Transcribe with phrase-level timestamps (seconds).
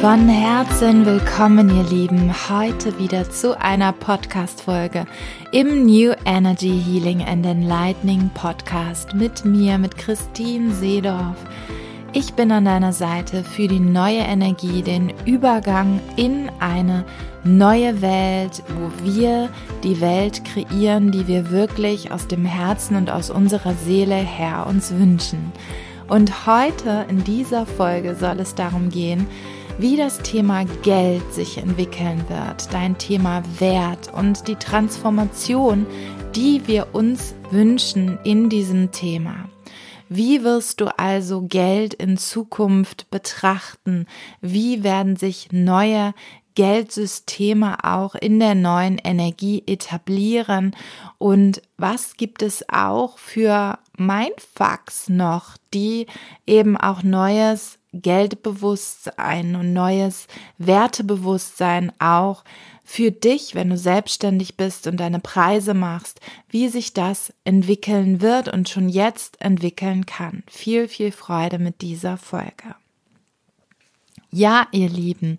[0.00, 5.06] Von Herzen willkommen, ihr Lieben, heute wieder zu einer Podcast-Folge
[5.50, 11.36] im New Energy Healing and Enlightening Podcast mit mir, mit Christine Seedorf.
[12.12, 17.04] Ich bin an deiner Seite für die neue Energie, den Übergang in eine
[17.42, 19.48] neue Welt, wo wir
[19.82, 24.92] die Welt kreieren, die wir wirklich aus dem Herzen und aus unserer Seele her uns
[24.92, 25.52] wünschen.
[26.06, 29.26] Und heute in dieser Folge soll es darum gehen,
[29.78, 35.86] wie das Thema Geld sich entwickeln wird, dein Thema Wert und die Transformation,
[36.34, 39.48] die wir uns wünschen in diesem Thema.
[40.08, 44.06] Wie wirst du also Geld in Zukunft betrachten?
[44.40, 46.12] Wie werden sich neue
[46.56, 50.74] Geldsysteme auch in der neuen Energie etablieren?
[51.18, 56.06] Und was gibt es auch für Mindfucks noch, die
[56.46, 60.26] eben auch neues Geldbewusstsein und neues
[60.58, 62.44] Wertebewusstsein auch
[62.84, 68.48] für dich, wenn du selbstständig bist und deine Preise machst, wie sich das entwickeln wird
[68.48, 70.42] und schon jetzt entwickeln kann.
[70.50, 72.74] Viel, viel Freude mit dieser Folge.
[74.30, 75.38] Ja, ihr Lieben,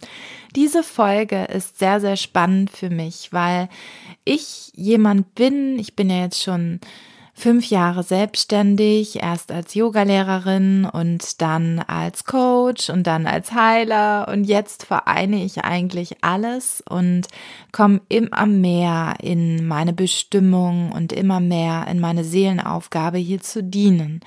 [0.55, 3.69] diese Folge ist sehr, sehr spannend für mich, weil
[4.25, 6.79] ich jemand bin, ich bin ja jetzt schon
[7.39, 14.43] fünf Jahre selbstständig, erst als Yogalehrerin und dann als Coach und dann als Heiler und
[14.43, 17.27] jetzt vereine ich eigentlich alles und
[17.71, 24.19] komme immer mehr in meine Bestimmung und immer mehr in meine Seelenaufgabe hier zu dienen.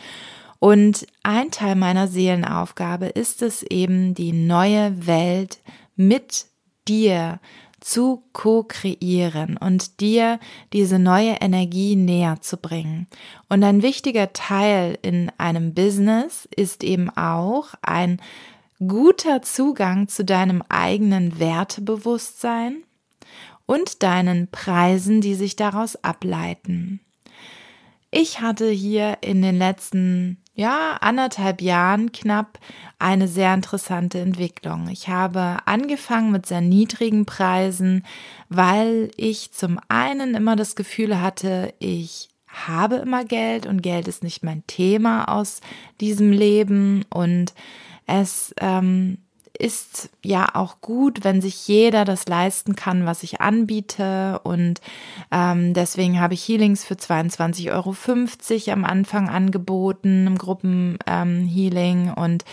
[0.59, 5.59] Und ein Teil meiner Seelenaufgabe ist es eben, die neue Welt
[5.97, 6.47] mit
[6.89, 7.41] dir
[7.83, 10.39] zu co-kreieren und dir
[10.73, 13.09] diese neue Energie näher zu bringen.
[13.49, 18.21] Und ein wichtiger Teil in einem Business ist eben auch ein
[18.87, 22.85] guter Zugang zu deinem eigenen Wertebewusstsein
[23.67, 27.01] und deinen Preisen, die sich daraus ableiten.
[28.11, 32.59] Ich hatte hier in den letzten ja, anderthalb Jahren knapp
[32.99, 34.89] eine sehr interessante Entwicklung.
[34.89, 38.05] Ich habe angefangen mit sehr niedrigen Preisen,
[38.49, 44.23] weil ich zum einen immer das Gefühl hatte, ich habe immer Geld und Geld ist
[44.23, 45.63] nicht mein Thema aus
[46.01, 47.55] diesem Leben und
[48.07, 49.19] es ähm,
[49.63, 54.41] ist ja auch gut, wenn sich jeder das leisten kann, was ich anbiete.
[54.43, 54.81] Und
[55.31, 62.09] ähm, deswegen habe ich Healings für 22,50 Euro am Anfang angeboten, im Gruppenhealing.
[62.09, 62.45] Ähm, und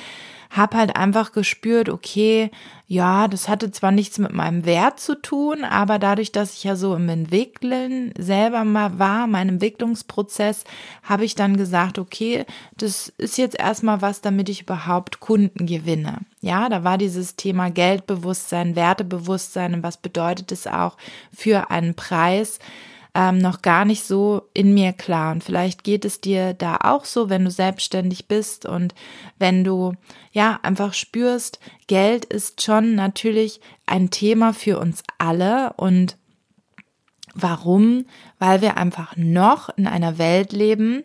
[0.49, 2.49] habe halt einfach gespürt, okay,
[2.87, 6.75] ja, das hatte zwar nichts mit meinem Wert zu tun, aber dadurch, dass ich ja
[6.75, 10.63] so im Entwickeln selber mal war, mein Entwicklungsprozess,
[11.03, 12.45] habe ich dann gesagt, okay,
[12.75, 16.17] das ist jetzt erstmal was, damit ich überhaupt Kunden gewinne.
[16.41, 20.97] Ja, da war dieses Thema Geldbewusstsein, Wertebewusstsein und was bedeutet es auch
[21.31, 22.57] für einen Preis
[23.15, 25.31] ähm, noch gar nicht so in mir klar.
[25.31, 28.93] Und vielleicht geht es dir da auch so, wenn du selbstständig bist und
[29.37, 29.93] wenn du
[30.31, 36.17] ja einfach spürst, Geld ist schon natürlich ein Thema für uns alle und
[37.35, 38.05] Warum?
[38.39, 41.03] Weil wir einfach noch in einer Welt leben,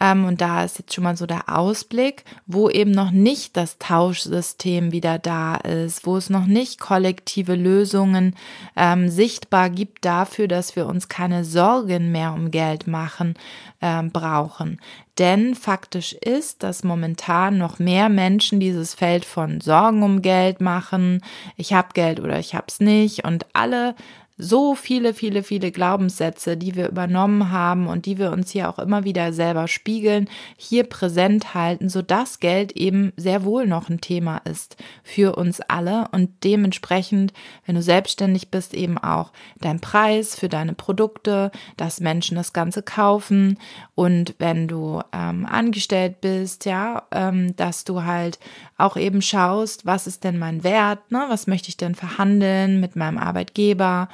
[0.00, 4.92] und da ist jetzt schon mal so der Ausblick, wo eben noch nicht das Tauschsystem
[4.92, 8.34] wieder da ist, wo es noch nicht kollektive Lösungen
[8.76, 13.34] ähm, sichtbar gibt dafür, dass wir uns keine Sorgen mehr um Geld machen
[13.80, 14.80] ähm, brauchen.
[15.18, 21.22] Denn faktisch ist, dass momentan noch mehr Menschen dieses Feld von Sorgen um Geld machen.
[21.56, 23.24] Ich habe Geld oder ich habe es nicht.
[23.24, 23.94] Und alle
[24.36, 28.80] so viele, viele, viele Glaubenssätze, die wir übernommen haben und die wir uns hier auch
[28.80, 34.38] immer wieder selber spiegeln, hier präsent halten, sodass Geld eben sehr wohl noch ein Thema
[34.38, 37.32] ist für uns alle und dementsprechend,
[37.64, 39.30] wenn du selbstständig bist, eben auch
[39.60, 43.58] dein Preis für deine Produkte, dass Menschen das Ganze kaufen
[43.94, 48.40] und wenn du ähm, angestellt bist, ja, ähm, dass du halt
[48.76, 51.24] auch eben schaust, was ist denn mein Wert, ne?
[51.28, 54.08] was möchte ich denn verhandeln mit meinem Arbeitgeber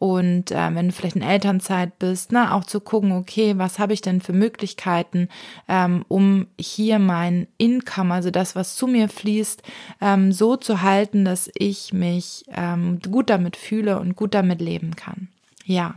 [0.00, 3.92] und äh, wenn du vielleicht in Elternzeit bist, ne, auch zu gucken, okay, was habe
[3.92, 5.28] ich denn für Möglichkeiten,
[5.68, 9.62] ähm, um hier mein Income, also das, was zu mir fließt,
[10.00, 14.96] ähm, so zu halten, dass ich mich ähm, gut damit fühle und gut damit leben
[14.96, 15.28] kann.
[15.66, 15.96] Ja.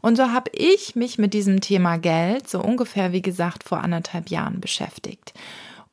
[0.00, 4.30] Und so habe ich mich mit diesem Thema Geld so ungefähr, wie gesagt, vor anderthalb
[4.30, 5.34] Jahren beschäftigt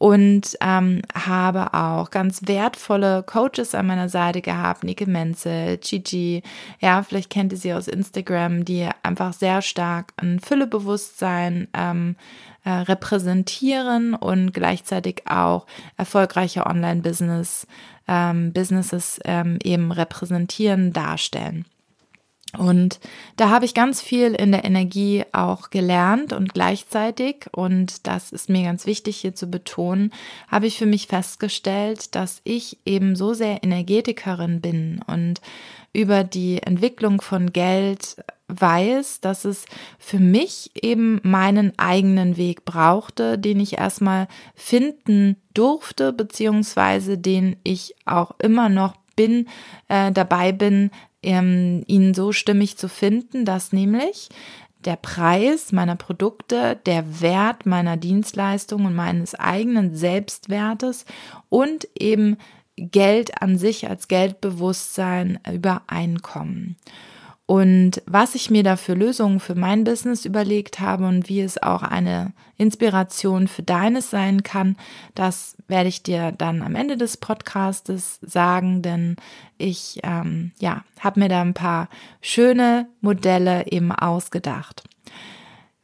[0.01, 6.41] und ähm, habe auch ganz wertvolle Coaches an meiner Seite gehabt, Nike Menzel, Gigi,
[6.79, 12.15] ja, vielleicht kennt ihr sie aus Instagram, die einfach sehr stark ein Füllebewusstsein ähm,
[12.63, 15.67] äh, repräsentieren und gleichzeitig auch
[15.97, 17.67] erfolgreiche Online-Business
[18.07, 21.65] ähm, Businesses ähm, eben repräsentieren, darstellen.
[22.57, 22.99] Und
[23.37, 28.49] da habe ich ganz viel in der Energie auch gelernt und gleichzeitig, und das ist
[28.49, 30.11] mir ganz wichtig hier zu betonen,
[30.49, 35.39] habe ich für mich festgestellt, dass ich eben so sehr Energetikerin bin und
[35.93, 38.17] über die Entwicklung von Geld
[38.47, 39.65] weiß, dass es
[39.97, 47.95] für mich eben meinen eigenen Weg brauchte, den ich erstmal finden durfte, beziehungsweise den ich
[48.05, 49.47] auch immer noch bin,
[49.87, 50.91] äh, dabei bin,
[51.23, 54.29] ähm, ihn so stimmig zu finden, dass nämlich
[54.85, 61.05] der Preis meiner Produkte, der Wert meiner Dienstleistung und meines eigenen Selbstwertes
[61.49, 62.37] und eben
[62.75, 66.77] Geld an sich als Geldbewusstsein übereinkommen.
[67.51, 71.61] Und was ich mir da für Lösungen für mein Business überlegt habe und wie es
[71.61, 74.77] auch eine Inspiration für deines sein kann,
[75.15, 79.17] das werde ich dir dann am Ende des Podcastes sagen, denn
[79.57, 81.89] ich ähm, ja habe mir da ein paar
[82.21, 84.83] schöne Modelle eben ausgedacht.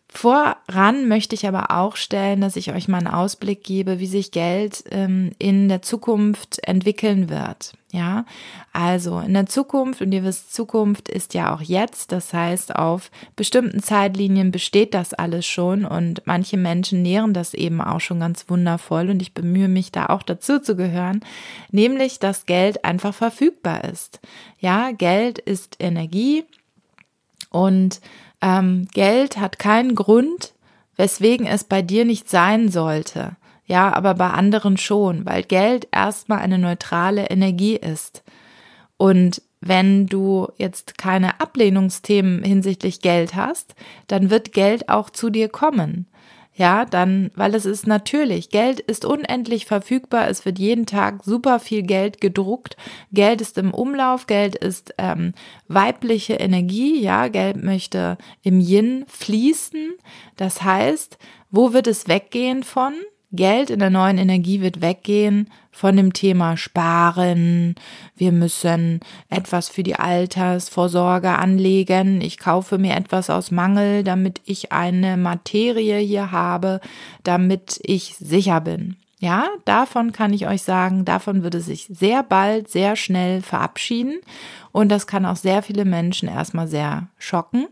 [0.10, 4.32] Voran möchte ich aber auch stellen, dass ich euch mal einen Ausblick gebe, wie sich
[4.32, 7.74] Geld ähm, in der Zukunft entwickeln wird.
[7.92, 8.26] Ja,
[8.74, 13.12] also in der Zukunft, und ihr wisst, Zukunft ist ja auch jetzt, das heißt, auf
[13.36, 18.50] bestimmten Zeitlinien besteht das alles schon und manche Menschen nähren das eben auch schon ganz
[18.50, 21.22] wundervoll und ich bemühe mich da auch dazu zu gehören,
[21.72, 24.20] nämlich, dass Geld einfach verfügbar ist.
[24.60, 26.44] Ja, Geld ist Energie
[27.52, 28.02] und
[28.42, 30.54] ähm, Geld hat keinen Grund,
[30.96, 33.36] weswegen es bei dir nicht sein sollte.
[33.66, 38.24] Ja, aber bei anderen schon, weil Geld erstmal eine neutrale Energie ist.
[38.96, 43.76] Und wenn du jetzt keine Ablehnungsthemen hinsichtlich Geld hast,
[44.08, 46.08] dann wird Geld auch zu dir kommen.
[46.58, 51.60] Ja, dann, weil es ist natürlich, Geld ist unendlich verfügbar, es wird jeden Tag super
[51.60, 52.78] viel Geld gedruckt,
[53.14, 55.34] Geld ist im Umlauf, Geld ist ähm,
[55.68, 59.94] weibliche Energie, ja, Geld möchte im Yin fließen.
[60.36, 61.20] Das heißt,
[61.52, 62.96] wo wird es weggehen von?
[63.32, 67.76] Geld in der neuen Energie wird weggehen von dem Thema Sparen.
[68.16, 72.20] Wir müssen etwas für die Altersvorsorge anlegen.
[72.22, 76.82] Ich kaufe mir etwas aus Mangel, damit ich eine Materie hier habe,
[77.24, 78.96] damit ich sicher bin.
[79.20, 84.20] Ja, davon kann ich euch sagen, davon wird es sich sehr bald, sehr schnell verabschieden.
[84.72, 87.68] Und das kann auch sehr viele Menschen erstmal sehr schocken.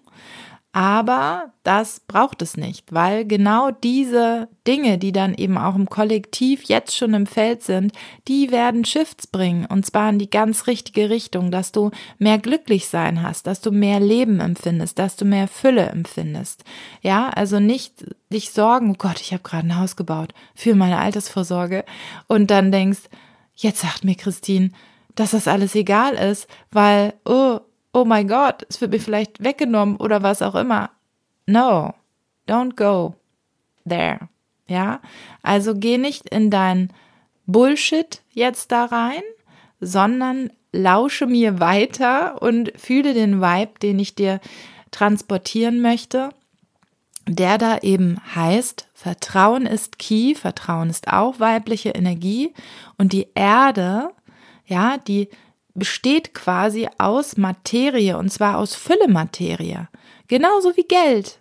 [0.75, 6.63] Aber das braucht es nicht, weil genau diese Dinge, die dann eben auch im Kollektiv
[6.63, 7.93] jetzt schon im Feld sind,
[8.27, 12.89] die werden Shifts bringen und zwar in die ganz richtige Richtung, dass du mehr glücklich
[12.89, 16.65] sein hast, dass du mehr Leben empfindest, dass du mehr Fülle empfindest.
[17.01, 20.97] Ja, also nicht dich sorgen, oh Gott, ich habe gerade ein Haus gebaut für meine
[20.97, 21.85] Altersvorsorge
[22.27, 23.03] und dann denkst,
[23.55, 24.71] jetzt sagt mir Christine,
[25.15, 27.61] dass das alles egal ist, weil, oh,
[27.95, 30.89] oh mein Gott, es wird mir vielleicht weggenommen oder was auch immer.
[31.47, 31.93] No,
[32.45, 33.15] don't go
[33.87, 34.27] there.
[34.67, 34.99] Ja,
[35.41, 36.91] also geh nicht in dein
[37.45, 39.21] Bullshit jetzt da rein,
[39.79, 44.41] sondern lausche mir weiter und fühle den Vibe, den ich dir
[44.91, 46.31] transportieren möchte,
[47.27, 52.53] der da eben heißt, Vertrauen ist key, Vertrauen ist auch weibliche Energie
[52.97, 54.09] und die Erde,
[54.65, 55.29] ja, die
[55.75, 59.87] besteht quasi aus Materie und zwar aus Fülle-Materie.
[60.27, 61.39] Genauso wie Geld.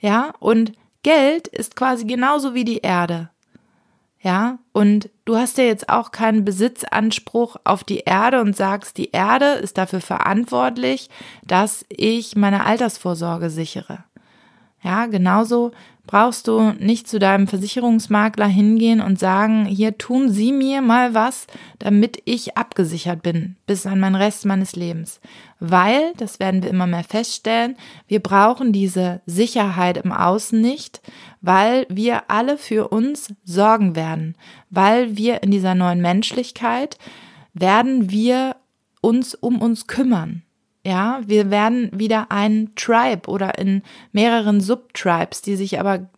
[0.00, 3.30] Ja, und Geld ist quasi genauso wie die Erde.
[4.22, 9.12] Ja, und du hast ja jetzt auch keinen Besitzanspruch auf die Erde und sagst, die
[9.12, 11.08] Erde ist dafür verantwortlich,
[11.46, 14.04] dass ich meine Altersvorsorge sichere.
[14.82, 15.72] Ja, genauso
[16.06, 21.46] brauchst du nicht zu deinem Versicherungsmakler hingehen und sagen, hier tun Sie mir mal was,
[21.78, 25.20] damit ich abgesichert bin bis an meinen Rest meines Lebens.
[25.60, 27.76] Weil, das werden wir immer mehr feststellen,
[28.08, 31.00] wir brauchen diese Sicherheit im Außen nicht,
[31.42, 34.34] weil wir alle für uns sorgen werden,
[34.70, 36.98] weil wir in dieser neuen Menschlichkeit
[37.52, 38.56] werden wir
[39.00, 40.42] uns um uns kümmern.
[40.84, 43.82] Ja, wir werden wieder ein Tribe oder in
[44.12, 46.08] mehreren Subtribes, die sich aber,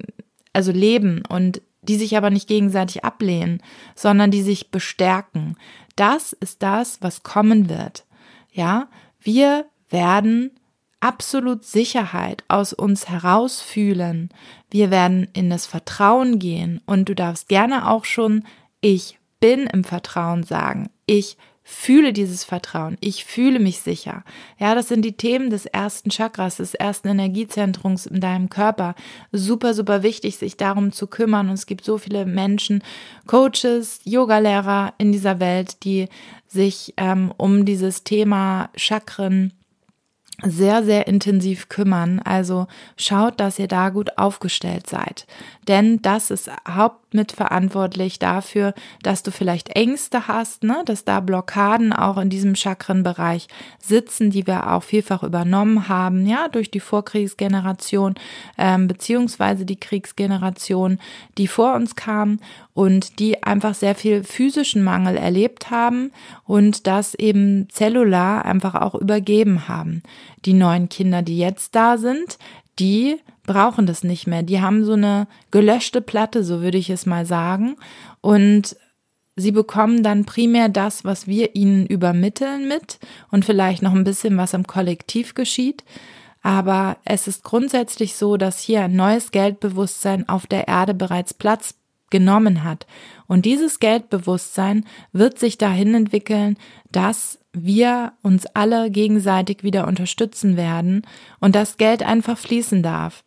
[0.52, 3.60] also leben und die sich aber nicht gegenseitig ablehnen,
[3.96, 5.56] sondern die sich bestärken.
[5.96, 8.04] Das ist das, was kommen wird.
[8.52, 8.88] Ja,
[9.20, 10.52] wir werden
[11.00, 14.30] absolut Sicherheit aus uns herausfühlen.
[14.70, 18.44] Wir werden in das Vertrauen gehen und du darfst gerne auch schon
[18.82, 20.90] ich bin im Vertrauen sagen.
[21.06, 21.38] Ich
[21.72, 24.24] fühle dieses Vertrauen, ich fühle mich sicher.
[24.58, 28.94] Ja, das sind die Themen des ersten Chakras, des ersten Energiezentrums in deinem Körper.
[29.32, 31.48] Super, super wichtig, sich darum zu kümmern.
[31.48, 32.82] Und es gibt so viele Menschen,
[33.26, 36.08] Coaches, Yogalehrer in dieser Welt, die
[36.46, 39.52] sich ähm, um dieses Thema Chakren
[40.44, 42.20] sehr, sehr intensiv kümmern.
[42.20, 45.26] Also schaut, dass ihr da gut aufgestellt seid.
[45.68, 46.50] Denn das ist
[47.12, 50.82] hauptmitverantwortlich dafür, dass du vielleicht Ängste hast, ne?
[50.86, 56.48] dass da Blockaden auch in diesem Chakrenbereich sitzen, die wir auch vielfach übernommen haben, ja,
[56.48, 58.14] durch die Vorkriegsgeneration,
[58.56, 60.98] ähm, beziehungsweise die Kriegsgeneration,
[61.38, 62.38] die vor uns kam
[62.74, 66.12] und die einfach sehr viel physischen Mangel erlebt haben
[66.46, 70.02] und das eben zellular einfach auch übergeben haben.
[70.44, 72.38] Die neuen Kinder, die jetzt da sind,
[72.82, 74.42] die brauchen das nicht mehr.
[74.42, 77.76] Die haben so eine gelöschte Platte, so würde ich es mal sagen.
[78.20, 78.76] Und
[79.36, 82.98] sie bekommen dann primär das, was wir ihnen übermitteln mit
[83.30, 85.84] und vielleicht noch ein bisschen, was im Kollektiv geschieht.
[86.42, 91.76] Aber es ist grundsätzlich so, dass hier ein neues Geldbewusstsein auf der Erde bereits Platz
[92.10, 92.88] genommen hat.
[93.28, 96.58] Und dieses Geldbewusstsein wird sich dahin entwickeln,
[96.90, 101.02] dass wir uns alle gegenseitig wieder unterstützen werden
[101.40, 103.24] und das Geld einfach fließen darf.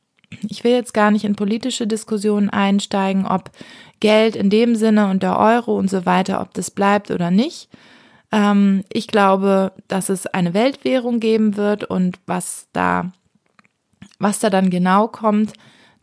[0.48, 3.52] Ich will jetzt gar nicht in politische Diskussionen einsteigen, ob
[4.00, 7.70] Geld in dem Sinne und der Euro und so weiter, ob das bleibt oder nicht.
[8.32, 13.12] Ähm, ich glaube, dass es eine Weltwährung geben wird und was da,
[14.20, 15.54] was da dann genau kommt,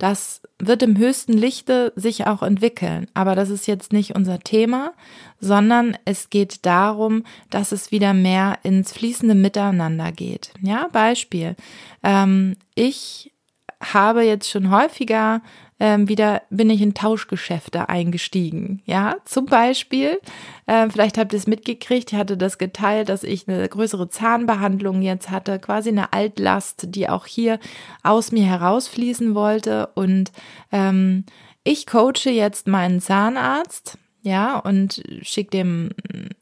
[0.02, 3.06] das wird im höchsten Lichte sich auch entwickeln.
[3.14, 4.94] Aber das ist jetzt nicht unser Thema,
[5.38, 10.54] sondern es geht darum, dass es wieder mehr ins fließende Miteinander geht.
[10.60, 11.54] Ja, Beispiel.
[12.02, 13.32] Ähm, ich
[13.80, 15.40] habe jetzt schon häufiger
[15.82, 18.80] ähm, wieder bin ich in Tauschgeschäfte eingestiegen.
[18.86, 20.20] Ja, zum Beispiel,
[20.66, 25.02] äh, vielleicht habt ihr es mitgekriegt, ich hatte das geteilt, dass ich eine größere Zahnbehandlung
[25.02, 27.58] jetzt hatte, quasi eine Altlast, die auch hier
[28.04, 29.88] aus mir herausfließen wollte.
[29.96, 30.30] Und
[30.70, 31.24] ähm,
[31.64, 35.90] ich coache jetzt meinen Zahnarzt ja, und schickt dem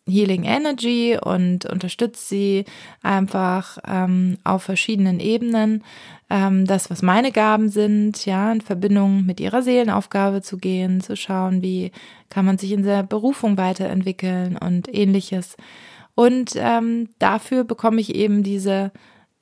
[0.06, 2.66] Healing Energy und unterstützt sie
[3.02, 5.82] einfach ähm, auf verschiedenen Ebenen,
[6.28, 11.16] ähm, das, was meine Gaben sind, ja, in Verbindung mit ihrer Seelenaufgabe zu gehen, zu
[11.16, 11.90] schauen, wie
[12.28, 15.56] kann man sich in der Berufung weiterentwickeln und ähnliches.
[16.14, 18.92] Und ähm, dafür bekomme ich eben diese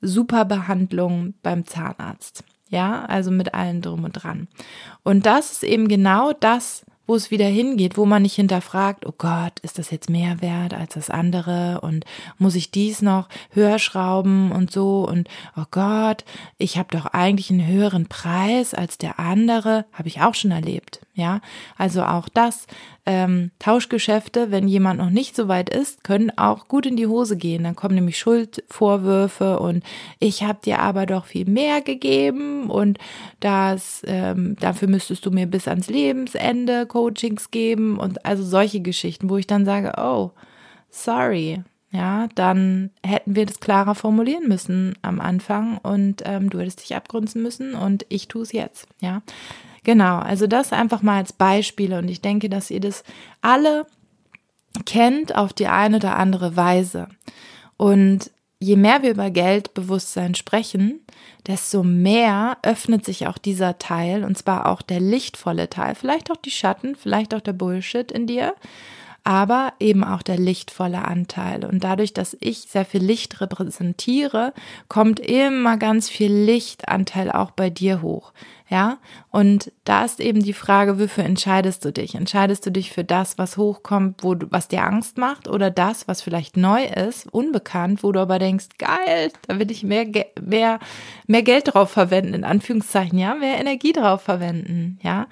[0.01, 2.45] super Behandlung beim Zahnarzt.
[2.69, 4.47] Ja, also mit allen drum und dran.
[5.03, 9.13] Und das ist eben genau das, wo es wieder hingeht, wo man nicht hinterfragt, oh
[9.17, 12.05] Gott, ist das jetzt mehr wert als das andere und
[12.37, 16.23] muss ich dies noch höher schrauben und so und oh Gott,
[16.59, 20.99] ich habe doch eigentlich einen höheren Preis als der andere, habe ich auch schon erlebt,
[21.15, 21.41] ja.
[21.79, 22.67] Also auch das
[23.09, 27.37] ähm, Tauschgeschäfte, wenn jemand noch nicht so weit ist, können auch gut in die Hose
[27.37, 27.63] gehen.
[27.63, 29.83] Dann kommen nämlich Schuldvorwürfe und
[30.19, 32.99] ich habe dir aber doch viel mehr gegeben und
[33.39, 39.27] das ähm, dafür müsstest du mir bis ans Lebensende Coachings geben und also solche Geschichten,
[39.27, 40.29] wo ich dann sage, oh,
[40.91, 46.81] sorry, ja, dann hätten wir das klarer formulieren müssen am Anfang und ähm, du hättest
[46.81, 49.23] dich abgrunzen müssen und ich tue es jetzt, ja.
[49.83, 53.03] Genau, also das einfach mal als Beispiele und ich denke, dass ihr das
[53.41, 53.85] alle
[54.85, 57.07] kennt auf die eine oder andere Weise.
[57.77, 60.99] Und je mehr wir über Geldbewusstsein sprechen,
[61.47, 66.37] desto mehr öffnet sich auch dieser Teil, und zwar auch der lichtvolle Teil, vielleicht auch
[66.37, 68.53] die Schatten, vielleicht auch der Bullshit in dir,
[69.23, 71.65] aber eben auch der lichtvolle Anteil.
[71.65, 74.53] Und dadurch, dass ich sehr viel Licht repräsentiere,
[74.87, 78.33] kommt immer ganz viel Lichtanteil auch bei dir hoch.
[78.69, 78.99] Ja,
[79.31, 82.13] und da ist eben die Frage, wofür entscheidest du dich?
[82.13, 86.07] Entscheidest du dich für das, was hochkommt, wo du, was dir Angst macht, oder das,
[86.07, 90.05] was vielleicht neu ist, unbekannt, wo du aber denkst, geil, da will ich mehr,
[90.39, 90.79] mehr,
[91.25, 95.25] mehr Geld drauf verwenden, in Anführungszeichen, ja, mehr Energie drauf verwenden, ja.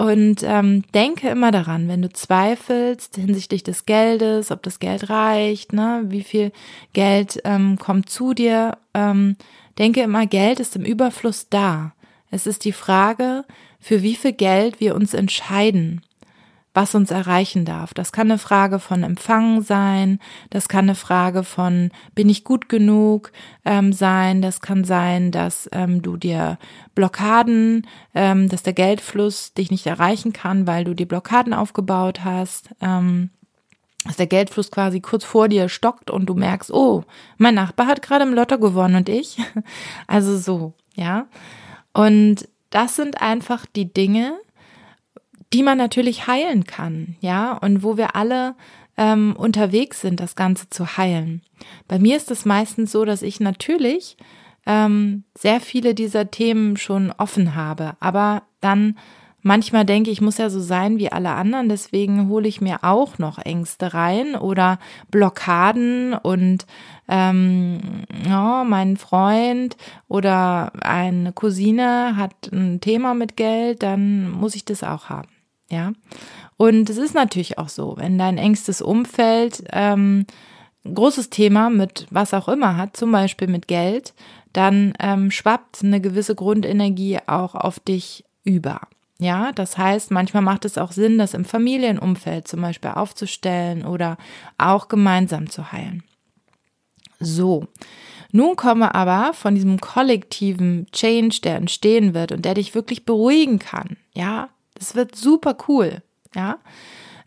[0.00, 5.74] Und ähm, denke immer daran, wenn du zweifelst hinsichtlich des Geldes, ob das Geld reicht,
[5.74, 6.52] ne, wie viel
[6.94, 9.36] Geld ähm, kommt zu dir, ähm,
[9.76, 11.92] denke immer, Geld ist im Überfluss da.
[12.30, 13.44] Es ist die Frage,
[13.78, 16.00] für wie viel Geld wir uns entscheiden
[16.72, 17.94] was uns erreichen darf.
[17.94, 22.68] Das kann eine Frage von Empfangen sein, das kann eine Frage von bin ich gut
[22.68, 23.32] genug
[23.64, 26.58] ähm, sein, das kann sein, dass ähm, du dir
[26.94, 32.70] Blockaden, ähm, dass der Geldfluss dich nicht erreichen kann, weil du die Blockaden aufgebaut hast.
[32.80, 33.30] Ähm,
[34.04, 37.04] dass der Geldfluss quasi kurz vor dir stockt und du merkst, oh,
[37.36, 39.36] mein Nachbar hat gerade im Lotto gewonnen und ich.
[40.06, 41.26] Also so, ja.
[41.92, 44.38] Und das sind einfach die Dinge,
[45.52, 48.54] die man natürlich heilen kann, ja, und wo wir alle
[48.96, 51.42] ähm, unterwegs sind, das Ganze zu heilen.
[51.88, 54.16] Bei mir ist es meistens so, dass ich natürlich
[54.66, 58.96] ähm, sehr viele dieser Themen schon offen habe, aber dann
[59.42, 63.18] manchmal denke ich, muss ja so sein wie alle anderen, deswegen hole ich mir auch
[63.18, 64.78] noch Ängste rein oder
[65.10, 66.66] Blockaden und
[67.08, 69.76] ähm, ja, mein Freund
[70.08, 75.28] oder eine Cousine hat ein Thema mit Geld, dann muss ich das auch haben.
[75.70, 75.92] Ja.
[76.56, 80.26] Und es ist natürlich auch so, wenn dein engstes Umfeld ähm,
[80.84, 84.14] großes Thema mit was auch immer hat, zum Beispiel mit Geld,
[84.52, 88.80] dann ähm, schwappt eine gewisse Grundenergie auch auf dich über.
[89.18, 94.16] Ja, das heißt, manchmal macht es auch Sinn, das im Familienumfeld zum Beispiel aufzustellen oder
[94.56, 96.02] auch gemeinsam zu heilen.
[97.20, 97.66] So.
[98.32, 103.58] Nun komme aber von diesem kollektiven Change, der entstehen wird und der dich wirklich beruhigen
[103.58, 103.98] kann.
[104.14, 104.48] Ja,
[104.80, 106.02] das wird super cool
[106.34, 106.58] ja,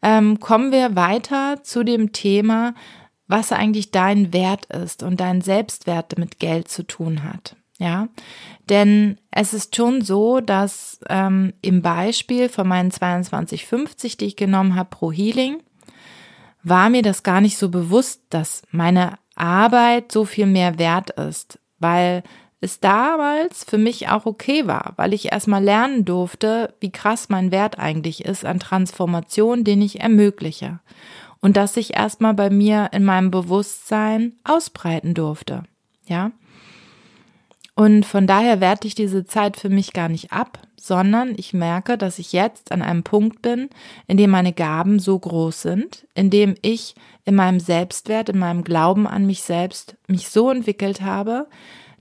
[0.02, 2.74] ähm, kommen wir weiter zu dem Thema,
[3.28, 7.56] was eigentlich dein Wert ist und dein Selbstwert mit Geld zu tun hat.
[7.80, 8.08] Ja,
[8.70, 14.76] denn es ist schon so, dass ähm, im Beispiel von meinen 22,50, die ich genommen
[14.76, 15.62] habe pro Healing,
[16.62, 21.60] war mir das gar nicht so bewusst, dass meine Arbeit so viel mehr wert ist,
[21.80, 22.24] weil
[22.64, 27.52] es damals für mich auch okay war, weil ich erstmal lernen durfte, wie krass mein
[27.52, 30.80] Wert eigentlich ist an Transformation, den ich ermögliche.
[31.42, 35.64] Und dass ich erstmal bei mir in meinem Bewusstsein ausbreiten durfte.
[36.08, 36.32] Ja.
[37.76, 41.98] Und von daher werte ich diese Zeit für mich gar nicht ab, sondern ich merke,
[41.98, 43.70] dass ich jetzt an einem Punkt bin,
[44.08, 48.64] in dem meine Gaben so groß sind, in dem ich in meinem Selbstwert, in meinem
[48.64, 51.48] Glauben an mich selbst mich so entwickelt habe,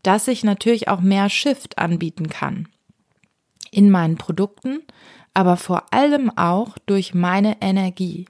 [0.03, 2.69] dass ich natürlich auch mehr Shift anbieten kann.
[3.71, 4.81] In meinen Produkten,
[5.35, 8.27] aber vor allem auch durch meine Energie.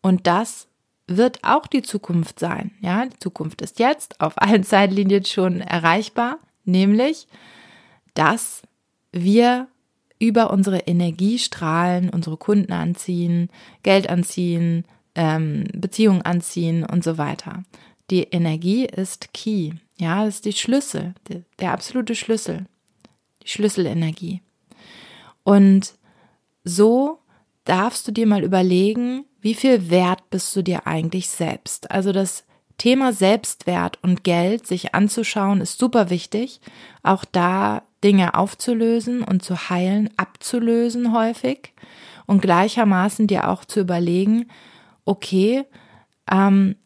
[0.00, 0.68] Und das
[1.06, 2.72] wird auch die Zukunft sein.
[2.80, 7.26] Ja, die Zukunft ist jetzt auf allen Zeitlinien schon erreichbar, nämlich,
[8.14, 8.62] dass
[9.12, 9.68] wir
[10.18, 13.50] über unsere Energie strahlen, unsere Kunden anziehen,
[13.82, 17.64] Geld anziehen, ähm, Beziehungen anziehen und so weiter.
[18.10, 19.72] Die Energie ist key.
[20.00, 22.66] Ja, das ist die Schlüssel, der, der absolute Schlüssel,
[23.42, 24.42] die Schlüsselenergie.
[25.42, 25.94] Und
[26.64, 27.18] so
[27.64, 31.90] darfst du dir mal überlegen, wie viel wert bist du dir eigentlich selbst?
[31.90, 32.44] Also das
[32.76, 36.60] Thema Selbstwert und Geld sich anzuschauen ist super wichtig.
[37.02, 41.72] Auch da Dinge aufzulösen und zu heilen, abzulösen häufig
[42.26, 44.48] und gleichermaßen dir auch zu überlegen,
[45.04, 45.64] okay,
[46.30, 46.76] ähm,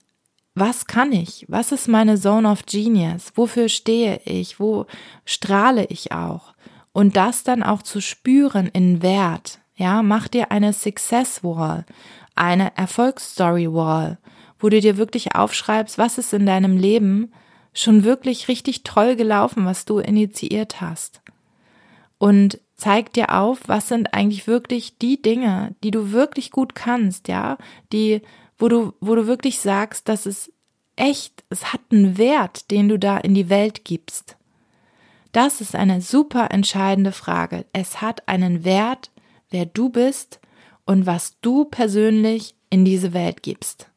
[0.55, 1.47] was kann ich?
[1.49, 3.33] Was ist meine Zone of Genius?
[3.35, 4.61] Wofür stehe ich?
[4.61, 4.87] Wo
[5.25, 6.53] strahle ich auch?
[6.93, 9.61] Und das dann auch zu spüren in Wert.
[9.75, 11.87] Ja, mach dir eine Success Wall,
[12.35, 14.19] eine Erfolgsstory Wall,
[14.59, 17.33] wo du dir wirklich aufschreibst, was ist in deinem Leben
[17.73, 21.23] schon wirklich richtig toll gelaufen, was du initiiert hast.
[22.19, 27.29] Und zeig dir auf, was sind eigentlich wirklich die Dinge, die du wirklich gut kannst,
[27.29, 27.57] ja,
[27.93, 28.21] die
[28.63, 30.53] wo du, wo du wirklich sagst, dass es
[30.95, 34.37] echt, es hat einen Wert, den du da in die Welt gibst.
[35.33, 37.65] Das ist eine super entscheidende Frage.
[37.73, 39.11] Es hat einen Wert,
[39.51, 40.39] wer du bist
[40.87, 43.89] und was du persönlich in diese Welt gibst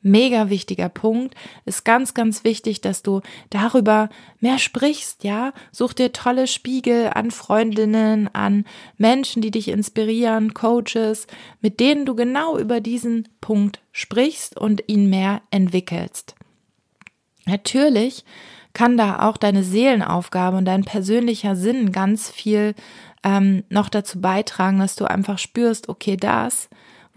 [0.00, 1.34] mega wichtiger Punkt.
[1.64, 4.08] Ist ganz, ganz wichtig, dass du darüber
[4.40, 5.52] mehr sprichst, ja.
[5.72, 8.64] Such dir tolle Spiegel an Freundinnen, an
[8.96, 11.26] Menschen, die dich inspirieren, Coaches,
[11.60, 16.34] mit denen du genau über diesen Punkt sprichst und ihn mehr entwickelst.
[17.46, 18.24] Natürlich
[18.74, 22.74] kann da auch deine Seelenaufgabe und dein persönlicher Sinn ganz viel
[23.24, 26.68] ähm, noch dazu beitragen, dass du einfach spürst, okay, das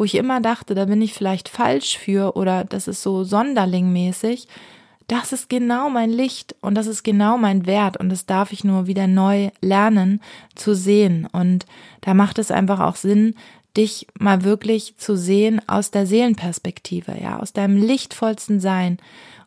[0.01, 4.47] wo ich immer dachte, da bin ich vielleicht falsch für oder das ist so sonderlingmäßig,
[5.05, 8.63] das ist genau mein Licht und das ist genau mein Wert und das darf ich
[8.63, 10.19] nur wieder neu lernen
[10.55, 11.27] zu sehen.
[11.31, 11.67] Und
[12.01, 13.35] da macht es einfach auch Sinn,
[13.77, 18.97] dich mal wirklich zu sehen aus der Seelenperspektive, ja, aus deinem lichtvollsten Sein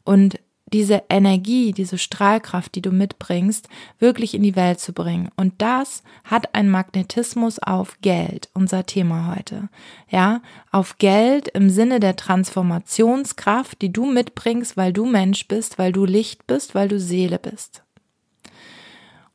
[0.05, 0.39] und
[0.73, 5.29] diese Energie, diese Strahlkraft, die du mitbringst, wirklich in die Welt zu bringen.
[5.37, 9.69] Und das hat einen Magnetismus auf Geld, unser Thema heute.
[10.09, 10.41] Ja,
[10.73, 16.07] auf Geld im Sinne der Transformationskraft, die du mitbringst, weil du Mensch bist, weil du
[16.07, 17.83] Licht bist, weil du Seele bist.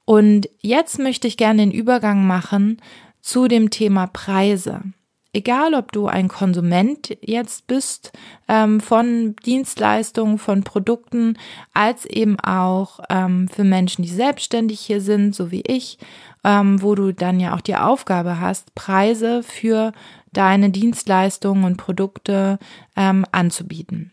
[0.06, 2.82] Und jetzt möchte ich gerne den Übergang machen
[3.22, 4.82] zu dem Thema Preise.
[5.34, 8.12] Egal ob du ein Konsument jetzt bist
[8.48, 11.38] ähm, von Dienstleistungen, von Produkten,
[11.74, 15.98] als eben auch ähm, für Menschen, die selbstständig hier sind, so wie ich,
[16.44, 19.92] ähm, wo du dann ja auch die Aufgabe hast, Preise für
[20.34, 22.60] deine Dienstleistungen und Produkte
[22.96, 24.12] ähm, anzubieten.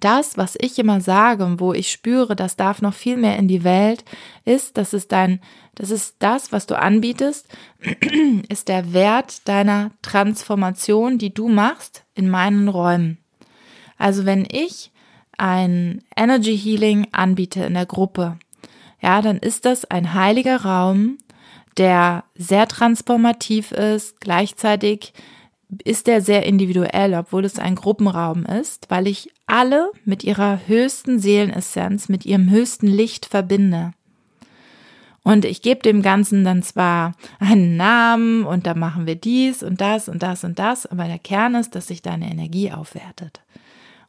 [0.00, 3.48] Das, was ich immer sage und wo ich spüre, das darf noch viel mehr in
[3.48, 4.04] die Welt,
[4.44, 5.40] ist, dass es dein
[5.74, 7.48] das ist das, was du anbietest,
[8.48, 13.18] ist der Wert deiner Transformation, die du machst in meinen Räumen.
[13.96, 14.90] Also wenn ich
[15.38, 18.38] ein Energy Healing anbiete in der Gruppe,
[19.00, 21.18] ja, dann ist das ein heiliger Raum,
[21.78, 24.20] der sehr transformativ ist.
[24.20, 25.14] Gleichzeitig
[25.84, 31.18] ist der sehr individuell, obwohl es ein Gruppenraum ist, weil ich alle mit ihrer höchsten
[31.18, 33.92] Seelenessenz, mit ihrem höchsten Licht verbinde.
[35.24, 39.80] Und ich gebe dem Ganzen dann zwar einen Namen und da machen wir dies und
[39.80, 43.40] das und das und das, aber der Kern ist, dass sich deine Energie aufwertet.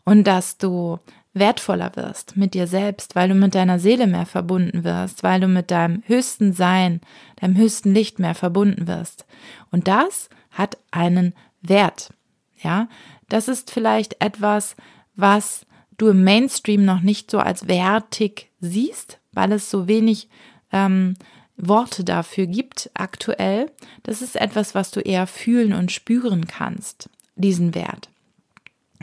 [0.06, 1.00] Und dass du
[1.34, 5.48] wertvoller wirst mit dir selbst, weil du mit deiner Seele mehr verbunden wirst, weil du
[5.48, 7.00] mit deinem höchsten Sein,
[7.38, 9.26] deinem höchsten Licht mehr verbunden wirst.
[9.72, 12.14] Und das hat einen Wert.
[12.62, 12.88] Ja,
[13.30, 14.76] das ist vielleicht etwas,
[15.16, 15.66] was
[15.98, 20.30] du im Mainstream noch nicht so als wertig siehst, weil es so wenig
[20.72, 21.16] ähm,
[21.58, 23.72] Worte dafür gibt aktuell,
[24.04, 28.10] das ist etwas, was du eher fühlen und spüren kannst, diesen Wert.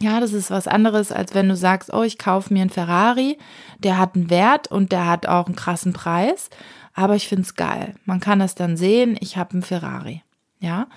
[0.01, 3.37] Ja, das ist was anderes, als wenn du sagst, oh, ich kaufe mir einen Ferrari,
[3.79, 6.49] der hat einen Wert und der hat auch einen krassen Preis,
[6.95, 7.95] aber ich finde es geil.
[8.05, 10.23] Man kann das dann sehen, ich habe einen Ferrari.
[10.59, 10.89] Ja,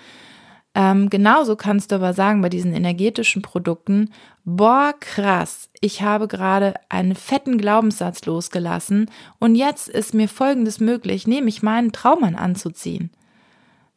[0.74, 4.10] ähm, genauso kannst du aber sagen bei diesen energetischen Produkten,
[4.44, 11.26] boah, krass, ich habe gerade einen fetten Glaubenssatz losgelassen und jetzt ist mir Folgendes möglich,
[11.28, 13.10] nämlich meinen Traummann anzuziehen.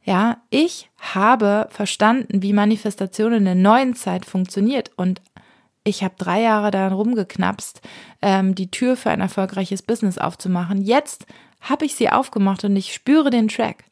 [0.04, 5.22] Ja, ich habe verstanden, wie Manifestation in der neuen Zeit funktioniert und
[5.84, 7.82] ich habe drei Jahre daran rumgeknapst,
[8.22, 10.82] ähm, die Tür für ein erfolgreiches Business aufzumachen.
[10.82, 11.26] Jetzt
[11.60, 13.84] habe ich sie aufgemacht und ich spüre den Track.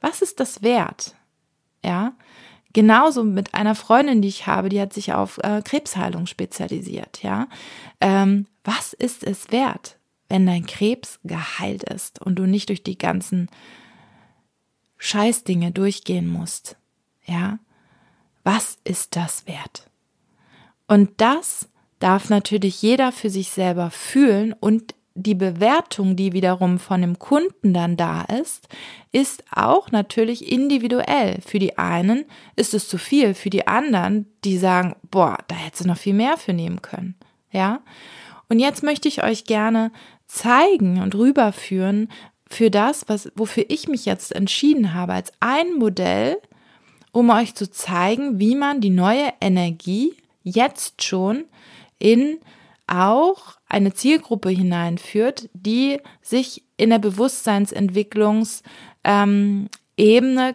[0.00, 1.15] Was ist das wert?
[1.84, 2.14] Ja,
[2.76, 7.48] Genauso mit einer Freundin, die ich habe, die hat sich auf äh, Krebsheilung spezialisiert, ja.
[8.02, 9.96] Ähm, was ist es wert,
[10.28, 13.48] wenn dein Krebs geheilt ist und du nicht durch die ganzen
[14.98, 16.76] Scheißdinge durchgehen musst,
[17.24, 17.58] ja?
[18.44, 19.88] Was ist das wert?
[20.86, 27.00] Und das darf natürlich jeder für sich selber fühlen und die Bewertung, die wiederum von
[27.00, 28.68] dem Kunden dann da ist,
[29.12, 31.40] ist auch natürlich individuell.
[31.44, 35.84] Für die einen ist es zu viel, für die anderen, die sagen, boah, da hättest
[35.84, 37.16] du noch viel mehr für nehmen können.
[37.50, 37.80] Ja?
[38.48, 39.90] Und jetzt möchte ich euch gerne
[40.26, 42.08] zeigen und rüberführen
[42.48, 46.36] für das, was, wofür ich mich jetzt entschieden habe, als ein Modell,
[47.10, 51.44] um euch zu zeigen, wie man die neue Energie jetzt schon
[51.98, 52.38] in
[52.86, 58.62] auch eine Zielgruppe hineinführt, die sich in der Bewusstseinsentwicklungs
[59.04, 59.68] ähm,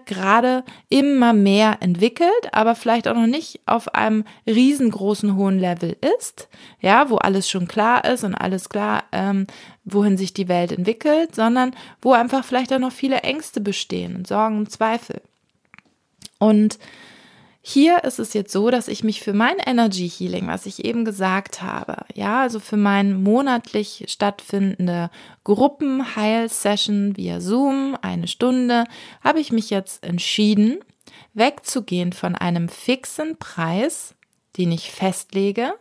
[0.06, 6.48] gerade immer mehr entwickelt, aber vielleicht auch noch nicht auf einem riesengroßen hohen Level ist,
[6.80, 9.48] ja, wo alles schon klar ist und alles klar, ähm,
[9.84, 14.58] wohin sich die Welt entwickelt, sondern wo einfach vielleicht auch noch viele Ängste bestehen Sorgen
[14.58, 15.22] und Zweifel.
[16.38, 16.78] Und
[17.64, 21.06] hier ist es jetzt so, dass ich mich für mein Energy Healing, was ich eben
[21.06, 25.12] gesagt habe, ja, also für mein monatlich stattfindende
[25.44, 28.86] Gruppenheil-Session via Zoom, eine Stunde,
[29.24, 30.80] habe ich mich jetzt entschieden,
[31.36, 34.16] wegzugehen von einem fixen Preis,
[34.58, 35.76] den ich festlege,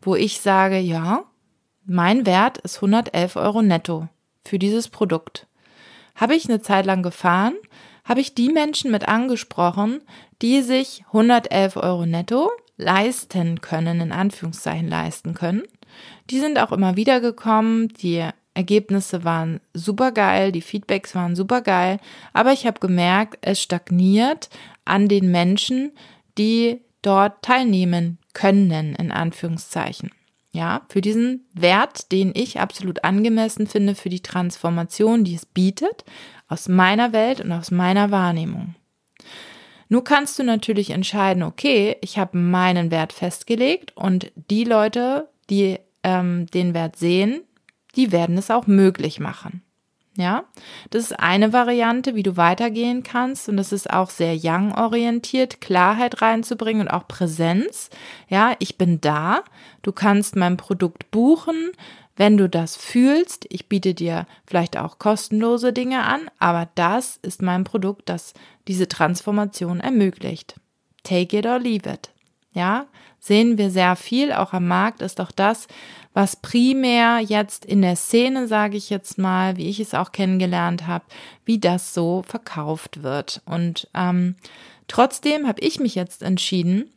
[0.00, 1.24] wo ich sage, ja,
[1.84, 4.08] mein Wert ist 111 Euro netto
[4.44, 5.46] für dieses Produkt.
[6.14, 7.54] Habe ich eine Zeit lang gefahren,
[8.04, 10.00] habe ich die Menschen mit angesprochen,
[10.42, 15.62] die sich 111 Euro netto leisten können, in Anführungszeichen leisten können.
[16.30, 21.60] Die sind auch immer wieder gekommen, die Ergebnisse waren super geil, die Feedbacks waren super
[21.60, 21.98] geil,
[22.32, 24.48] aber ich habe gemerkt, es stagniert
[24.84, 25.92] an den Menschen,
[26.38, 30.10] die dort teilnehmen können, in Anführungszeichen.
[30.52, 36.04] Ja, für diesen Wert, den ich absolut angemessen finde für die Transformation, die es bietet,
[36.48, 38.74] aus meiner Welt und aus meiner Wahrnehmung.
[39.88, 45.78] Nur kannst du natürlich entscheiden, okay, ich habe meinen Wert festgelegt und die Leute, die
[46.02, 47.42] ähm, den Wert sehen,
[47.94, 49.62] die werden es auch möglich machen.
[50.18, 50.44] Ja,
[50.90, 55.60] das ist eine Variante, wie du weitergehen kannst und das ist auch sehr young orientiert,
[55.60, 57.90] Klarheit reinzubringen und auch Präsenz.
[58.28, 59.44] Ja, ich bin da.
[59.82, 61.70] Du kannst mein Produkt buchen.
[62.16, 67.42] Wenn du das fühlst, ich biete dir vielleicht auch kostenlose Dinge an, aber das ist
[67.42, 68.32] mein Produkt, das
[68.68, 70.56] diese Transformation ermöglicht.
[71.02, 72.10] take it or leave it.
[72.52, 72.86] Ja,
[73.20, 75.68] sehen wir sehr viel, auch am Markt ist doch das,
[76.14, 80.86] was primär jetzt in der Szene, sage ich jetzt mal, wie ich es auch kennengelernt
[80.86, 81.04] habe,
[81.44, 83.42] wie das so verkauft wird.
[83.44, 84.36] Und ähm,
[84.88, 86.90] trotzdem habe ich mich jetzt entschieden,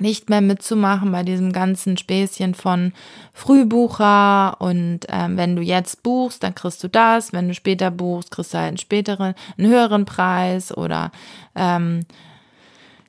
[0.00, 2.92] nicht mehr mitzumachen bei diesem ganzen Späßchen von
[3.32, 8.30] Frühbucher und ähm, wenn du jetzt buchst, dann kriegst du das, wenn du später buchst,
[8.30, 11.10] kriegst du halt einen späteren, einen höheren Preis oder
[11.54, 12.04] ähm,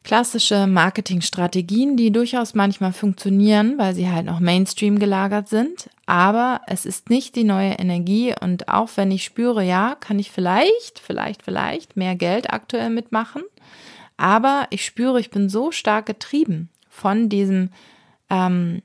[0.08, 5.90] klassische Marketingstrategien, die durchaus manchmal funktionieren, weil sie halt noch Mainstream gelagert sind.
[6.06, 10.32] Aber es ist nicht die neue Energie und auch wenn ich spüre, ja, kann ich
[10.32, 13.44] vielleicht, vielleicht, vielleicht mehr Geld aktuell mitmachen.
[14.16, 17.70] Aber ich spüre, ich bin so stark getrieben von diesem
[18.30, 18.82] ähm,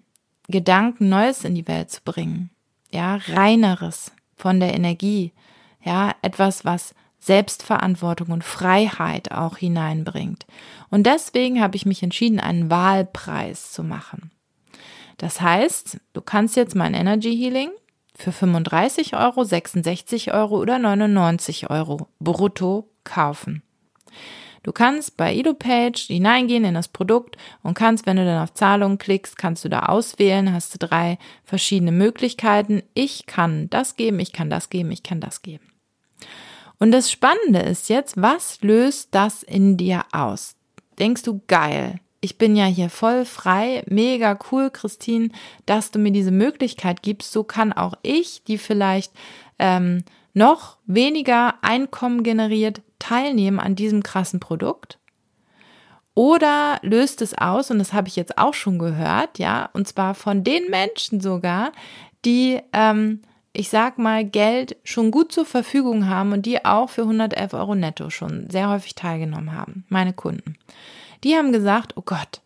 [0.48, 2.50] Gedanken, Neues in die Welt zu bringen.
[2.90, 5.32] Ja, reineres von der Energie.
[5.82, 10.44] Ja, etwas, was Selbstverantwortung und Freiheit auch hineinbringt.
[10.90, 14.30] Und deswegen habe ich mich entschieden, einen Wahlpreis zu machen.
[15.16, 17.70] Das heißt, du kannst jetzt mein Energy Healing
[18.14, 23.62] für 35 Euro, 66 Euro oder 99 Euro brutto kaufen.
[24.62, 28.98] Du kannst bei EduPage hineingehen in das Produkt und kannst, wenn du dann auf Zahlung
[28.98, 32.82] klickst, kannst du da auswählen, hast du drei verschiedene Möglichkeiten.
[32.94, 35.64] Ich kann das geben, ich kann das geben, ich kann das geben.
[36.78, 40.56] Und das Spannende ist jetzt, was löst das in dir aus?
[40.98, 45.30] Denkst du, geil, ich bin ja hier voll frei, mega cool, Christine,
[45.66, 47.32] dass du mir diese Möglichkeit gibst.
[47.32, 49.12] So kann auch ich, die vielleicht
[49.58, 54.98] ähm, noch weniger Einkommen generiert, teilnehmen an diesem krassen Produkt?
[56.14, 60.14] Oder löst es aus, und das habe ich jetzt auch schon gehört, ja, und zwar
[60.14, 61.72] von den Menschen sogar,
[62.24, 63.22] die, ähm,
[63.54, 67.74] ich sag mal, Geld schon gut zur Verfügung haben und die auch für 111 Euro
[67.74, 70.56] netto schon sehr häufig teilgenommen haben, meine Kunden.
[71.24, 72.42] Die haben gesagt, oh Gott,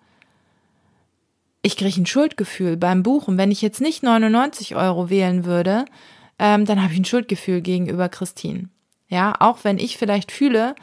[1.62, 3.38] ich kriege ein Schuldgefühl beim Buchen.
[3.38, 5.86] Wenn ich jetzt nicht 99 Euro wählen würde,
[6.38, 8.68] ähm, dann habe ich ein Schuldgefühl gegenüber Christine.
[9.08, 10.74] Ja, auch wenn ich vielleicht fühle,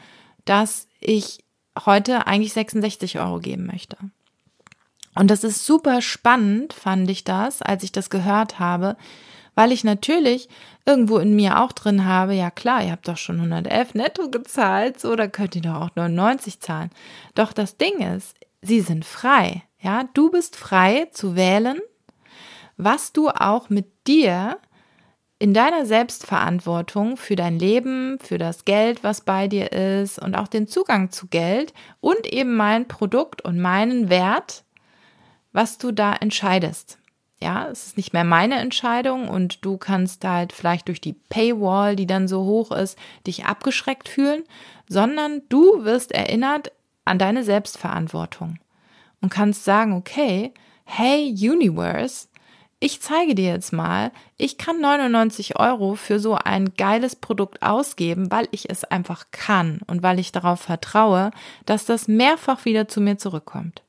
[0.44, 1.44] dass ich
[1.84, 3.96] heute eigentlich 66 Euro geben möchte.
[5.14, 8.96] Und das ist super spannend, fand ich das, als ich das gehört habe,
[9.54, 10.48] weil ich natürlich
[10.84, 15.00] irgendwo in mir auch drin habe, ja klar, ihr habt doch schon 111 netto gezahlt,
[15.00, 16.90] so, da könnt ihr doch auch 99 zahlen.
[17.34, 21.78] Doch das Ding ist, sie sind frei, ja, du bist frei zu wählen,
[22.76, 24.58] was du auch mit dir
[25.38, 30.48] in deiner Selbstverantwortung für dein Leben, für das Geld, was bei dir ist und auch
[30.48, 34.64] den Zugang zu Geld und eben mein Produkt und meinen Wert,
[35.52, 36.98] was du da entscheidest.
[37.42, 41.96] Ja, es ist nicht mehr meine Entscheidung und du kannst halt vielleicht durch die Paywall,
[41.96, 44.44] die dann so hoch ist, dich abgeschreckt fühlen,
[44.88, 46.72] sondern du wirst erinnert
[47.04, 48.58] an deine Selbstverantwortung
[49.20, 52.28] und kannst sagen, okay, hey Universe,
[52.84, 58.30] ich zeige dir jetzt mal, ich kann 99 Euro für so ein geiles Produkt ausgeben,
[58.30, 61.30] weil ich es einfach kann und weil ich darauf vertraue,
[61.64, 63.80] dass das mehrfach wieder zu mir zurückkommt.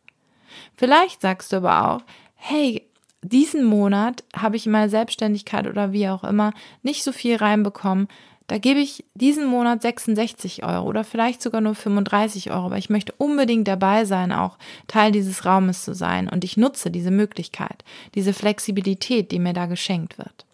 [0.78, 2.02] Vielleicht sagst du aber auch,
[2.36, 2.88] hey,
[3.22, 8.08] diesen Monat habe ich in meiner Selbstständigkeit oder wie auch immer nicht so viel reinbekommen.
[8.48, 12.92] Da gebe ich diesen Monat 66 Euro oder vielleicht sogar nur 35 Euro, weil ich
[12.92, 16.30] möchte unbedingt dabei sein, auch Teil dieses Raumes zu sein.
[16.30, 20.46] Und ich nutze diese Möglichkeit, diese Flexibilität, die mir da geschenkt wird.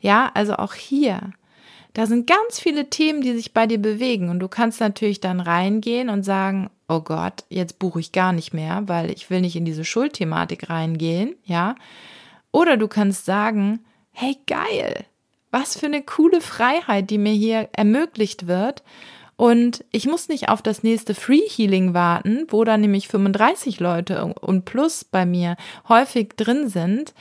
[0.00, 1.32] Ja, also auch hier,
[1.94, 4.28] da sind ganz viele Themen, die sich bei dir bewegen.
[4.28, 8.52] Und du kannst natürlich dann reingehen und sagen, oh Gott, jetzt buche ich gar nicht
[8.52, 11.74] mehr, weil ich will nicht in diese Schuldthematik reingehen, ja.
[12.52, 13.80] Oder du kannst sagen,
[14.10, 15.04] hey geil,
[15.50, 18.82] was für eine coole Freiheit, die mir hier ermöglicht wird.
[19.36, 24.24] Und ich muss nicht auf das nächste Free Healing warten, wo da nämlich 35 Leute
[24.24, 25.56] und plus bei mir
[25.88, 27.14] häufig drin sind,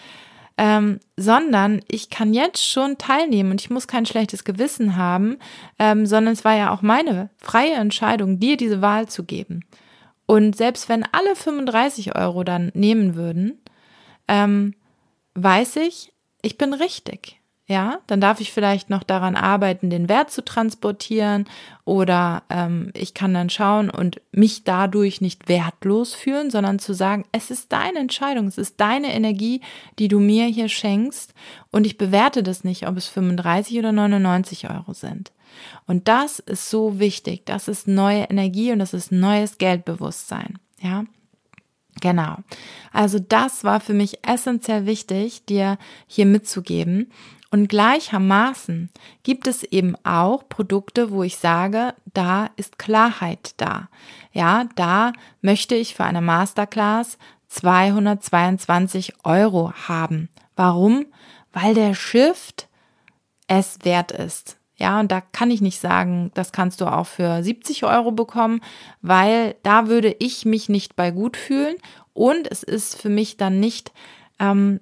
[0.58, 5.38] ähm, sondern ich kann jetzt schon teilnehmen und ich muss kein schlechtes Gewissen haben,
[5.78, 9.64] ähm, sondern es war ja auch meine freie Entscheidung, dir diese Wahl zu geben.
[10.26, 13.60] Und selbst wenn alle 35 Euro dann nehmen würden,
[14.28, 14.74] ähm,
[15.36, 16.12] weiß ich,
[16.42, 17.40] ich bin richtig.
[17.70, 21.50] Ja, dann darf ich vielleicht noch daran arbeiten, den Wert zu transportieren
[21.84, 27.26] oder ähm, ich kann dann schauen und mich dadurch nicht wertlos fühlen, sondern zu sagen,
[27.34, 29.60] es ist deine Entscheidung, es ist deine Energie,
[30.00, 31.34] die du mir hier schenkst
[31.70, 35.34] und ich bewerte das nicht, ob es 35 oder 99 Euro sind.
[35.88, 40.58] Und das ist so wichtig, das ist neue Energie und das ist neues Geldbewusstsein.
[40.80, 41.04] Ja,
[42.02, 42.38] Genau.
[42.92, 47.12] Also das war für mich essentiell wichtig, dir hier mitzugeben.
[47.50, 48.90] Und gleichermaßen
[49.24, 53.88] gibt es eben auch Produkte, wo ich sage, da ist Klarheit da.
[54.34, 60.30] Ja, da möchte ich für eine Masterclass 222 Euro haben.
[60.56, 61.06] Warum?
[61.54, 62.68] Weil der Shift
[63.48, 64.58] es wert ist.
[64.76, 68.62] Ja, und da kann ich nicht sagen, das kannst du auch für 70 Euro bekommen,
[69.02, 71.78] weil da würde ich mich nicht bei gut fühlen
[72.14, 73.92] und es ist für mich dann nicht
[74.40, 74.80] ähm,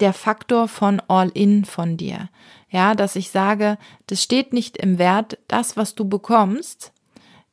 [0.00, 2.28] der Faktor von All-In von dir.
[2.70, 6.92] Ja, dass ich sage, das steht nicht im Wert, das, was du bekommst,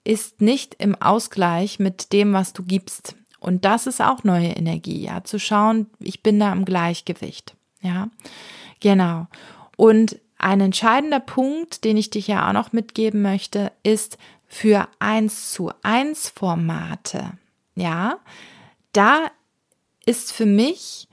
[0.04, 3.16] ist nicht im Ausgleich mit dem, was du gibst.
[3.40, 7.56] Und das ist auch neue Energie, ja, zu schauen, ich bin da im Gleichgewicht.
[7.82, 8.10] Ja,
[8.80, 9.28] genau.
[9.78, 15.52] Und ein entscheidender Punkt, den ich dich ja auch noch mitgeben möchte, ist für eins
[15.52, 17.32] zu eins Formate.
[17.76, 18.20] Ja,
[18.94, 19.32] da
[20.06, 21.08] ist für mich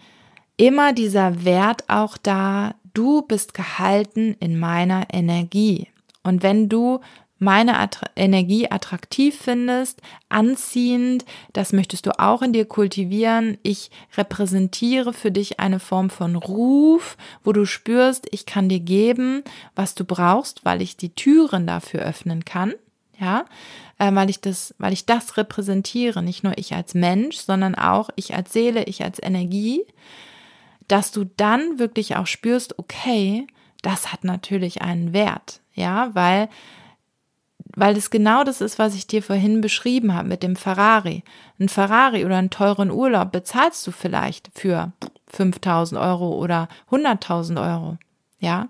[0.57, 5.88] immer dieser Wert auch da, du bist gehalten in meiner Energie.
[6.23, 7.01] Und wenn du
[7.43, 13.59] meine Attra Energie attraktiv findest, anziehend, das möchtest du auch in dir kultivieren.
[13.65, 19.43] Ich repräsentiere für dich eine Form von Ruf, wo du spürst, ich kann dir geben,
[19.75, 22.75] was du brauchst, weil ich die Türen dafür öffnen kann.
[23.19, 23.45] Ja,
[23.99, 28.11] äh, weil ich das, weil ich das repräsentiere, nicht nur ich als Mensch, sondern auch
[28.17, 29.85] ich als Seele, ich als Energie,
[30.88, 33.47] dass du dann wirklich auch spürst, okay,
[33.83, 36.49] das hat natürlich einen Wert, ja, weil
[37.75, 41.25] weil es genau das ist, was ich dir vorhin beschrieben habe mit dem Ferrari.
[41.59, 44.92] Ein Ferrari oder einen teuren Urlaub bezahlst du vielleicht für
[45.29, 47.97] 5000 Euro oder 100.000 Euro.
[48.40, 48.68] Ja.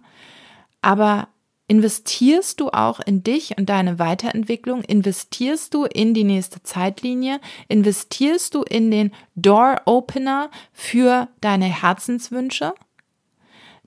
[0.82, 1.28] Aber
[1.72, 4.82] investierst du auch in dich und deine Weiterentwicklung?
[4.82, 7.40] Investierst du in die nächste Zeitlinie?
[7.66, 12.74] Investierst du in den Door Opener für deine Herzenswünsche?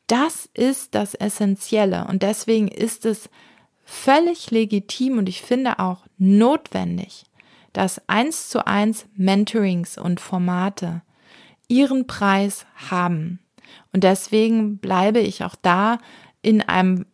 [0.07, 3.29] Das ist das Essentielle und deswegen ist es
[3.83, 7.25] völlig legitim und ich finde auch notwendig,
[7.71, 11.03] dass eins zu eins Mentorings und Formate
[11.67, 13.39] ihren Preis haben.
[13.93, 15.99] Und deswegen bleibe ich auch da
[16.41, 17.05] in einem,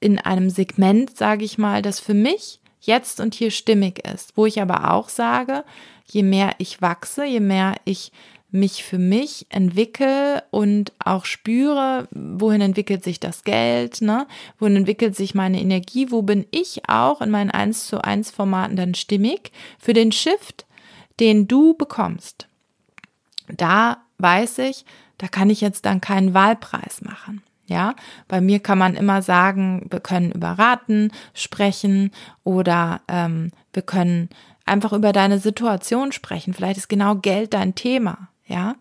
[0.00, 4.46] in einem Segment, sage ich mal, das für mich jetzt und hier stimmig ist, wo
[4.46, 5.64] ich aber auch sage,
[6.06, 8.10] je mehr ich wachse, je mehr ich
[8.52, 14.26] mich für mich entwickle und auch spüre, wohin entwickelt sich das Geld, ne?
[14.58, 18.76] Wohin entwickelt sich meine Energie, wo bin ich auch in meinen 1 zu 1 Formaten
[18.76, 20.66] dann stimmig für den Shift,
[21.20, 22.48] den du bekommst.
[23.48, 24.84] Da weiß ich,
[25.18, 27.42] da kann ich jetzt dann keinen Wahlpreis machen.
[27.70, 27.94] Ja,
[28.28, 32.10] bei mir kann man immer sagen, wir können über Raten sprechen
[32.44, 34.28] oder ähm, wir können
[34.66, 36.52] einfach über deine Situation sprechen.
[36.52, 38.74] Vielleicht ist genau Geld dein Thema ja,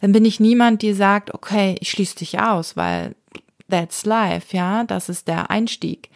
[0.00, 3.14] dann bin ich niemand, die sagt, okay, ich schließe dich aus, weil
[3.68, 6.10] that's life, ja, das ist der Einstieg.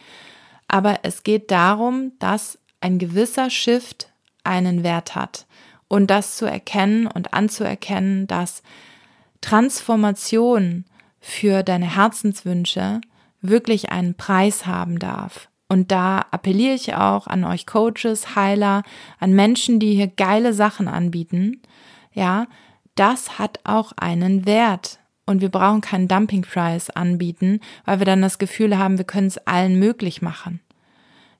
[0.67, 4.11] Aber es geht darum, dass ein gewisser Shift
[4.43, 5.45] einen Wert hat
[5.87, 8.63] und das zu erkennen und anzuerkennen, dass
[9.41, 10.85] Transformation
[11.27, 13.01] für deine Herzenswünsche
[13.41, 15.49] wirklich einen Preis haben darf.
[15.67, 18.83] Und da appelliere ich auch an euch Coaches, Heiler,
[19.19, 21.63] an Menschen, die hier geile Sachen anbieten,
[22.13, 22.45] ja,
[22.93, 24.99] das hat auch einen Wert.
[25.25, 29.27] Und wir brauchen keinen Dumping Price anbieten, weil wir dann das Gefühl haben, wir können
[29.27, 30.59] es allen möglich machen.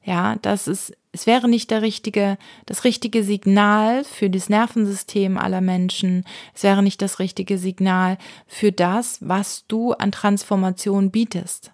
[0.06, 2.38] Ja, das ist, es wäre nicht der richtige,
[2.68, 6.26] das richtige Signal für das Nervensystem aller Menschen.
[6.54, 11.72] Es wäre nicht das richtige Signal für das, was du an Transformation bietest.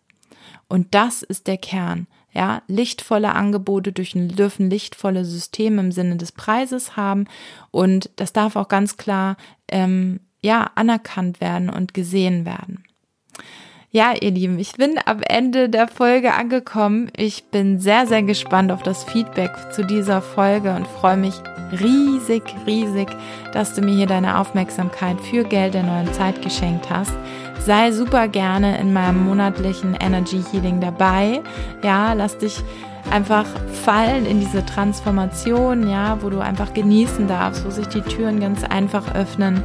[0.70, 2.08] Und das ist der Kern.
[2.34, 7.26] Ja, lichtvolle Angebote dürfen lichtvolle Systeme im Sinne des Preises haben
[7.72, 9.36] und das darf auch ganz klar
[9.68, 12.86] ähm, ja anerkannt werden und gesehen werden.
[13.94, 17.10] Ja, ihr Lieben, ich bin am Ende der Folge angekommen.
[17.18, 21.34] Ich bin sehr, sehr gespannt auf das Feedback zu dieser Folge und freue mich
[21.74, 23.10] riesig, riesig,
[23.52, 27.12] dass du mir hier deine Aufmerksamkeit für Geld der neuen Zeit geschenkt hast.
[27.66, 31.42] Sei super gerne in meinem monatlichen Energy Healing dabei.
[31.84, 32.64] Ja, lass dich
[33.12, 33.46] einfach
[33.84, 38.64] fallen in diese Transformation, ja, wo du einfach genießen darfst, wo sich die Türen ganz
[38.64, 39.62] einfach öffnen.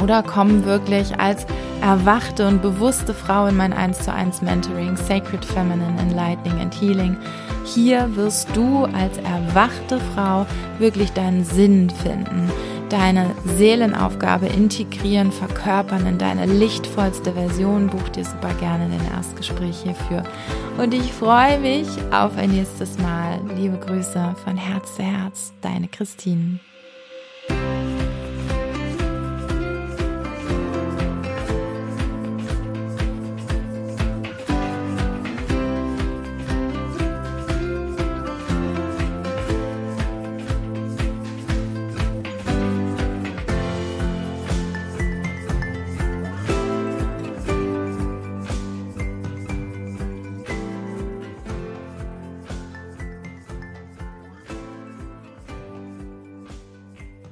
[0.00, 1.46] Oder komm wirklich als
[1.84, 7.16] erwachte und bewusste Frau in mein 1 zu 1 Mentoring, Sacred Feminine Enlightening and Healing.
[7.64, 10.46] Hier wirst du als erwachte Frau
[10.78, 12.50] wirklich deinen Sinn finden
[12.94, 17.88] deine Seelenaufgabe integrieren, verkörpern in deine lichtvollste Version.
[17.88, 20.22] Buch dir super gerne den Erstgespräch hierfür.
[20.78, 23.40] Und ich freue mich auf ein nächstes Mal.
[23.56, 26.60] Liebe Grüße von Herz zu Herz, deine Christine.